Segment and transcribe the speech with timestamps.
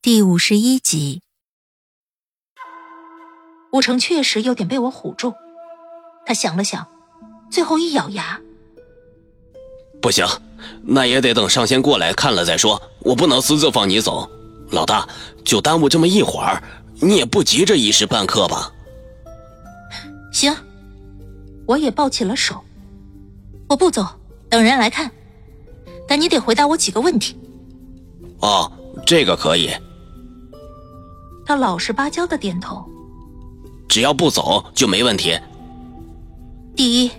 [0.00, 1.22] 第五十一集，
[3.72, 5.34] 吴成确实有点被我唬住。
[6.24, 6.86] 他想了想，
[7.50, 8.40] 最后一咬牙
[10.00, 10.24] ：“不行，
[10.84, 12.80] 那也得等上仙过来看了再说。
[13.00, 14.30] 我不能私自放你走，
[14.70, 15.06] 老大，
[15.44, 16.62] 就耽误这么一会儿，
[17.00, 18.72] 你也不急着一时半刻吧？”
[20.32, 20.54] 行，
[21.66, 22.64] 我也抱起了手，
[23.68, 24.06] 我不走，
[24.48, 25.10] 等人来看，
[26.06, 27.36] 但你得回答我几个问题。
[28.38, 28.72] 哦，
[29.04, 29.72] 这个可以。
[31.48, 32.84] 他老实巴交的点头，
[33.88, 35.34] 只要不走就没问题。
[36.76, 37.10] 第一，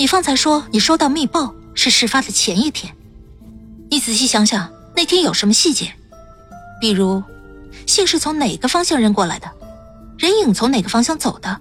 [0.00, 2.92] 你方才说你收到密报是事发的前一天，
[3.88, 5.92] 你仔细想想那天有什么细节？
[6.80, 7.22] 比如，
[7.86, 9.48] 信是从哪个方向扔过来的，
[10.18, 11.60] 人影从哪个方向走的，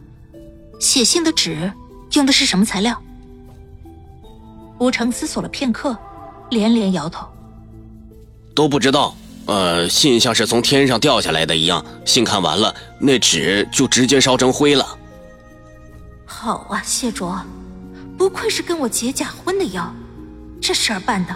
[0.80, 1.72] 写信的纸
[2.13, 3.00] 用的是什么材料？
[4.80, 5.95] 吴成思索了片刻，
[6.50, 7.28] 连连摇头，
[8.56, 9.16] 都不知道。
[9.47, 14.97] 呃，信像是从天上掉下来的一样，信看完了，那纸就直接烧成灰了。
[16.25, 17.39] 好啊，谢卓，
[18.17, 19.93] 不愧是跟我结假婚的妖，
[20.59, 21.35] 这事儿办的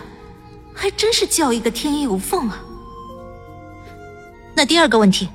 [0.73, 2.59] 还真是叫一个天衣无缝啊。
[4.55, 5.29] 那第二个问题，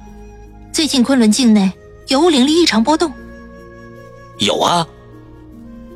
[0.73, 1.73] 最近昆仑境内
[2.09, 3.13] 有无灵力异常波动？
[4.39, 4.87] 有啊。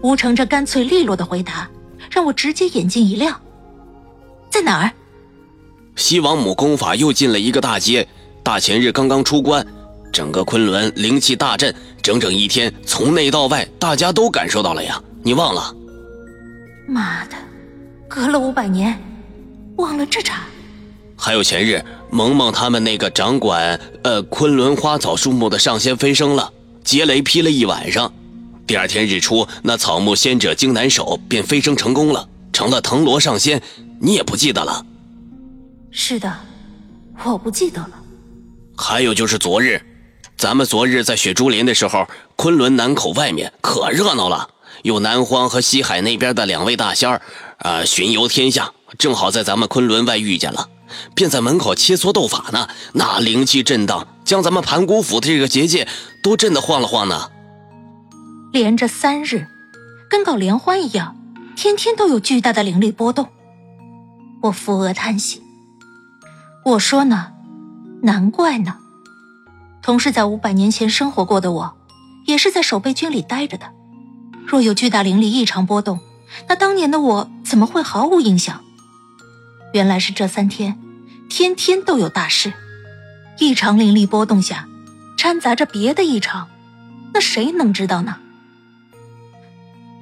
[0.01, 1.69] 吴成这干脆利落的回答，
[2.09, 3.41] 让我直接眼睛一亮。
[4.49, 4.93] 在哪儿？
[5.99, 8.07] 西王母功法又进了一个大阶，
[8.45, 9.67] 大前日刚刚出关，
[10.13, 15.03] 整个昆仑灵气大振，整整一天，从内到外，大家都感受到了呀！
[15.25, 15.75] 你忘了？
[16.87, 17.35] 妈的，
[18.07, 18.97] 隔了五百年，
[19.77, 20.45] 忘了这茬。
[21.17, 26.49] 还有前日，萌萌他们那个掌管呃昆仑花草树木的上仙飞升了，
[26.85, 28.11] 劫雷劈了一晚上，
[28.69, 33.61] 第二天日出，那草木仙者荆南手便飞升成功了，成了藤萝上仙，
[34.01, 34.87] 你也不记得了？
[35.91, 36.33] 是的，
[37.25, 37.91] 我不记得了。
[38.77, 39.81] 还有就是昨日，
[40.37, 42.07] 咱们昨日在雪珠林的时候，
[42.37, 44.51] 昆仑南口外面可热闹了，
[44.83, 47.23] 有南荒和西海那边的两位大仙儿，
[47.59, 50.69] 啊，巡游天下，正好在咱们昆仑外遇见了，
[51.15, 52.69] 便在门口切磋斗法呢。
[52.93, 55.89] 那灵气震荡，将咱们盘古府的这个结界
[56.23, 57.31] 都震得晃了晃呢。
[58.53, 59.47] 连着三日，
[60.09, 61.17] 跟搞联欢一样，
[61.57, 63.29] 天天都有巨大的灵力波动。
[64.43, 65.43] 我扶额叹息。
[66.69, 67.33] 我说呢，
[68.03, 68.77] 难怪呢。
[69.81, 71.75] 同是在五百年前生活过的我，
[72.27, 73.73] 也是在守备军里待着的。
[74.47, 75.99] 若有巨大灵力异常波动，
[76.47, 78.63] 那当年的我怎么会毫无影响？
[79.73, 80.79] 原来是这三天，
[81.31, 82.53] 天天都有大事。
[83.39, 84.69] 异常灵力波动下，
[85.17, 86.49] 掺杂着别的异常，
[87.15, 88.17] 那谁能知道呢？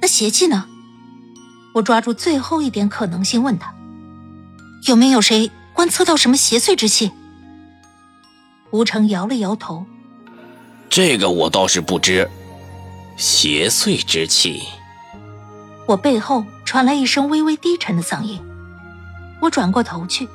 [0.01, 0.65] 那邪气呢？
[1.75, 3.73] 我抓住最后一点可能性问他：
[4.85, 5.49] 有没有谁？
[5.77, 7.11] 观测到什么邪祟之气？
[8.71, 9.85] 吴成摇了摇头，
[10.89, 12.27] 这个我倒是不知。
[13.15, 14.63] 邪祟之气。
[15.85, 18.41] 我背后传来一声微微低沉的嗓音，
[19.39, 20.27] 我转过头去，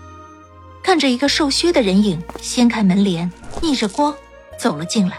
[0.80, 3.28] 看着一个瘦削的人影掀开门帘，
[3.60, 4.14] 逆着光
[4.56, 5.18] 走了进来。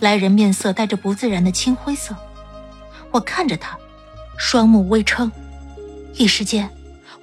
[0.00, 2.16] 来人面色带着不自然的青灰色，
[3.10, 3.76] 我看着他，
[4.38, 5.30] 双目微撑，
[6.14, 6.70] 一时间。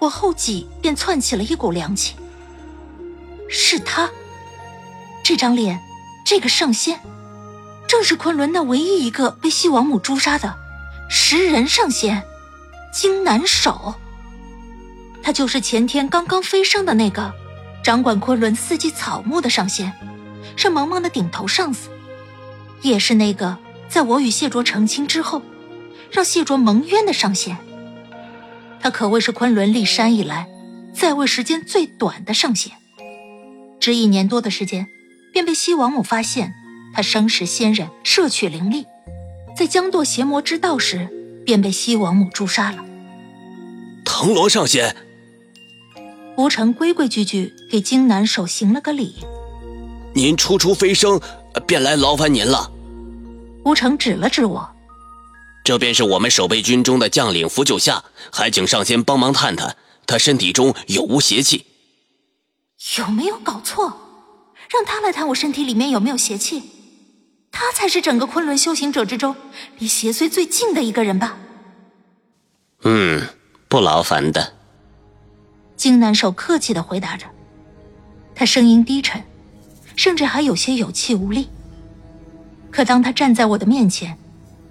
[0.03, 2.15] 我后脊便窜起了一股凉气。
[3.49, 4.09] 是他，
[5.23, 5.79] 这张脸，
[6.25, 6.99] 这个上仙，
[7.87, 10.55] 正是昆仑那唯一一个被西王母诛杀的
[11.09, 12.23] 食人上仙
[12.93, 13.95] 荆南守。
[15.21, 17.33] 他就是前天刚刚飞升的那个
[17.81, 19.93] 掌管昆仑四季草木的上仙，
[20.57, 21.87] 是萌萌的顶头上司，
[22.81, 23.57] 也是那个
[23.87, 25.41] 在我与谢卓成亲之后，
[26.11, 27.57] 让谢卓蒙冤的上仙。
[28.83, 30.49] 他可谓是昆仑立山以来
[30.93, 32.73] 在位时间最短的圣贤，
[33.79, 34.87] 只一年多的时间，
[35.31, 36.53] 便被西王母发现
[36.93, 38.85] 他生食仙人，摄取灵力，
[39.55, 41.07] 在将堕邪魔之道时，
[41.45, 42.83] 便被西王母诛杀了。
[44.03, 44.93] 腾罗上仙，
[46.35, 49.15] 吴成规规矩矩给荆南守行了个礼。
[50.13, 51.21] 您初出飞升，
[51.65, 52.69] 便来劳烦您了。
[53.63, 54.69] 吴成指了指我。
[55.63, 59.75] 这便是我们守备军中的将领符九下，还请上仙帮忙探探，
[60.05, 61.65] 他身体中有无邪气。
[62.97, 63.99] 有没有搞错？
[64.69, 66.63] 让他来探我身体里面有没有邪气，
[67.51, 69.35] 他才是整个昆仑修行者之中
[69.77, 71.37] 离邪祟最近的一个人吧？
[72.83, 73.21] 嗯，
[73.69, 74.53] 不劳烦的。
[75.77, 77.25] 金南守客气的回答着，
[78.35, 79.23] 他声音低沉，
[79.95, 81.47] 甚至还有些有气无力。
[82.71, 84.17] 可当他站在我的面前，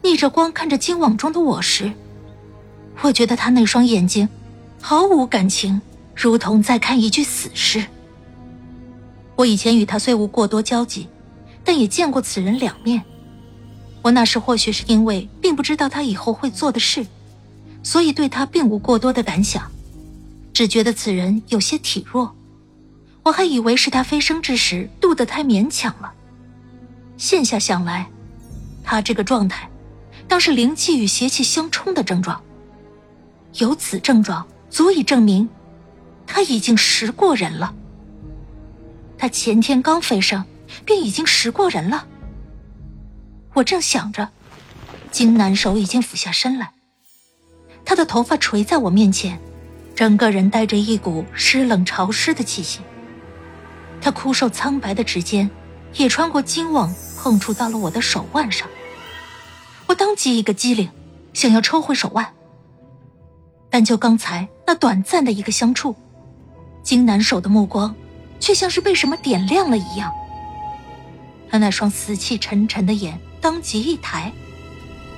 [0.02, 1.92] 逆着光看着金网中的我时，
[3.00, 4.28] 我觉得他那双眼睛
[4.80, 5.80] 毫无感情，
[6.14, 7.84] 如同在看一具死尸。
[9.36, 11.08] 我以前与他虽无过多交集，
[11.64, 13.02] 但也见过此人两面。
[14.02, 17.06] 我那时或许是因为并不知道他以后会做的事，
[17.82, 19.70] 所以对他并无过多的感想，
[20.52, 22.34] 只觉得此人有些体弱。
[23.22, 26.12] 我还以为是他飞升之时渡得太勉强了。
[27.16, 28.08] 现下想来，
[28.82, 29.70] 他这个状态，
[30.32, 32.42] 像是灵气与邪气相冲的症状。
[33.58, 35.46] 有此症状，足以证明，
[36.26, 37.74] 他已经识过人了。
[39.18, 40.42] 他前天刚飞升，
[40.86, 42.06] 便已经识过人了。
[43.52, 44.30] 我正想着，
[45.10, 46.72] 金南手已经俯下身来，
[47.84, 49.38] 他的头发垂在我面前，
[49.94, 52.80] 整个人带着一股湿冷潮湿的气息。
[54.00, 55.50] 他枯瘦苍白的指尖，
[55.96, 58.66] 也穿过金网，碰触到了我的手腕上。
[59.92, 60.88] 我当即一个机灵，
[61.34, 62.26] 想要抽回手腕，
[63.68, 65.94] 但就刚才那短暂的一个相触，
[66.82, 67.94] 金南手的目光。
[68.40, 70.10] 却像是被什么点亮了一样，
[71.48, 74.32] 他那双死气沉沉的眼当即一抬，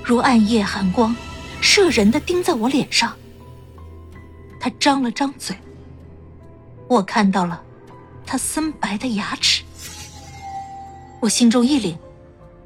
[0.03, 1.15] 如暗夜寒光，
[1.61, 3.15] 射人的盯在我脸上。
[4.61, 5.57] 他张了张嘴，
[6.89, 7.63] 我看到了
[8.27, 9.63] 他森白的牙齿。
[11.21, 11.97] 我心中一凛，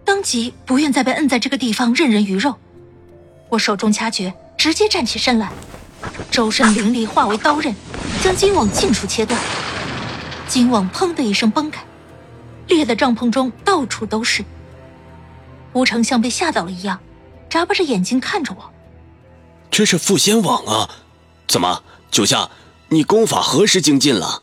[0.08, 2.54] 当即不愿再被摁在这个地方任人鱼肉。
[3.50, 5.52] 我手中掐诀，直接站起身来，
[6.30, 7.76] 周身灵力化为刀刃，
[8.22, 9.38] 将金网尽数切断。
[10.48, 11.84] 金网砰的一声崩开，
[12.68, 14.42] 裂的帐篷中到处都是。
[15.74, 16.98] 吴成像被吓到了一样，
[17.50, 18.72] 眨巴着眼睛看着我。
[19.70, 20.88] 这是缚仙网啊！
[21.46, 22.48] 怎么，九夏，
[22.88, 24.42] 你功法何时精进了？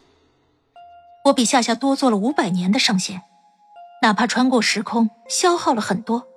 [1.24, 3.24] 我比夏夏多做了五百年的上仙，
[4.06, 6.28] 哪怕穿过时空，消耗了很多，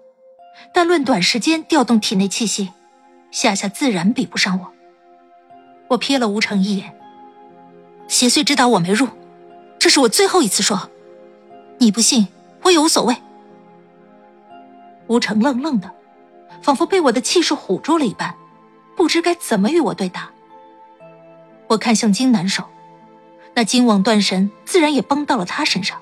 [0.73, 2.71] 但论短时间调动体内气息，
[3.31, 4.73] 夏夏自然比不上我。
[5.89, 6.99] 我瞥了吴成一眼，
[8.09, 9.07] 邪祟知道我没入。
[9.79, 10.89] 这是我最后一次说，
[11.77, 12.29] 你不信
[12.63, 13.15] 我也无所谓。
[15.09, 15.93] 吴成愣愣的，
[16.63, 18.35] 仿佛被我的气势唬住了一般，
[18.97, 20.31] 不知该怎么与我对答。
[21.67, 22.65] 我看向金南手，
[23.53, 26.01] 那金网断神自然也崩到了他身上。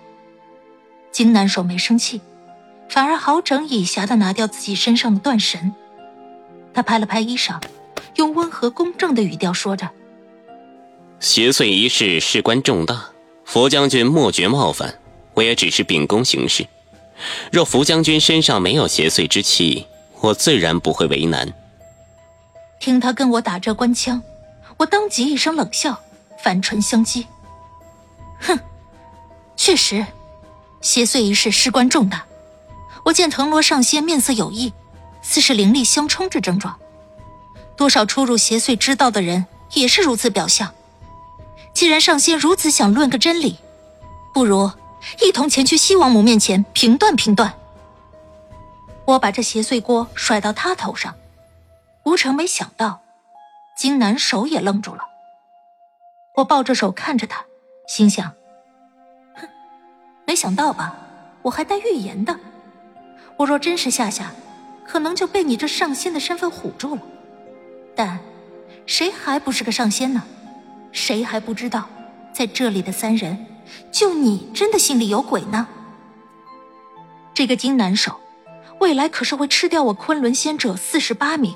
[1.16, 2.20] 金南守没生气，
[2.90, 5.72] 反而好整以暇的拿掉自己身上的断绳。
[6.74, 7.58] 他拍了拍衣裳，
[8.16, 9.88] 用温和公正的语调说着
[11.18, 13.06] ：“邪祟一事事关重大。”
[13.46, 14.98] 福将军莫觉冒犯，
[15.32, 16.66] 我也只是秉公行事。
[17.50, 19.86] 若福将军身上没有邪祟之气，
[20.20, 21.50] 我自然不会为难。
[22.78, 24.22] 听他跟我打这官腔，
[24.76, 25.98] 我当即一声冷笑，
[26.44, 27.24] 反唇相讥
[28.42, 28.58] ：“哼，
[29.56, 30.04] 确实，
[30.86, 32.24] 邪祟一事事关重大。
[33.04, 34.72] 我见藤萝上仙面色有异，
[35.20, 36.78] 似是灵力相冲之症状。
[37.76, 40.72] 多少初入邪祟之道的人也是如此表象。”
[41.74, 43.58] 既然上仙如此想论个真理，
[44.32, 44.70] 不如
[45.20, 47.52] 一同前去西王母面前评断评断。
[49.06, 51.16] 我把这邪祟锅甩到他头上，
[52.04, 53.00] 吴成没想到，
[53.76, 55.02] 金南手也愣住了。
[56.36, 57.44] 我抱着手看着他，
[57.88, 58.32] 心想：
[60.26, 60.96] 没想到吧？
[61.42, 62.38] 我还带预言的。
[63.36, 64.32] 我若真是夏夏，
[64.84, 67.02] 可能就被你这上仙的身份唬住了。
[67.94, 68.18] 但
[68.84, 70.22] 谁还不是个上仙呢？
[70.90, 71.88] 谁还不知道，
[72.32, 73.46] 在这里的三人，
[73.92, 75.68] 就你真的心里有鬼呢？
[77.32, 78.18] 这个金南守，
[78.80, 81.54] 未来可是会吃掉我昆仑仙者四十八名。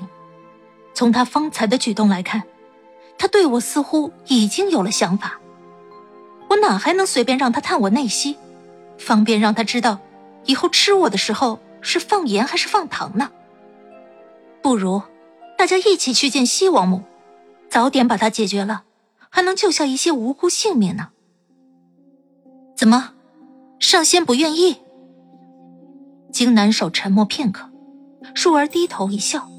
[0.93, 2.43] 从他方才的举动来看，
[3.17, 5.39] 他对我似乎已经有了想法。
[6.49, 8.37] 我哪还能随便让他探我内息，
[9.01, 9.99] 方便让他知道
[10.45, 13.31] 以后吃我的时候是放盐还是放糖呢？
[14.61, 15.01] 不如
[15.57, 17.01] 大家一起去见西王母，
[17.69, 18.83] 早点把他解决了。
[19.33, 21.09] 还能救下一些无辜性命呢？
[22.75, 23.13] 怎么，
[23.79, 24.77] 上仙不愿意？
[26.33, 27.69] 荆南守沉默片刻，
[28.35, 29.49] 倏儿低头一笑：“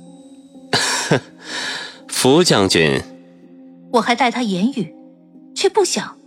[2.07, 3.01] 福将军。”
[3.95, 4.95] 我还待他言语，
[5.55, 6.19] 却不想，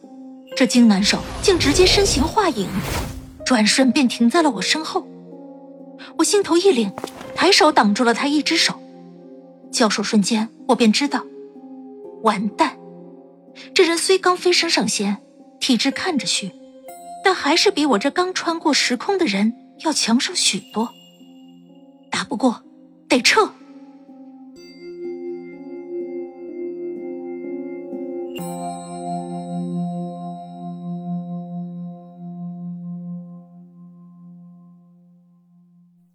[0.56, 2.70] 这金南手竟直接身形化影，
[3.46, 5.06] 转瞬便停在了我身后。
[6.18, 6.90] 我心头一凛，
[7.36, 8.74] 抬手挡住了他一只手。
[9.72, 11.26] 交手瞬间，我便知道，
[12.24, 12.78] 完蛋。
[13.74, 15.18] 这人虽刚飞升上仙，
[15.60, 16.50] 体质看着虚，
[17.22, 20.90] 但还是比我这刚穿过时空的人要强上许多。
[22.10, 22.64] 打不过，
[23.10, 23.52] 得撤。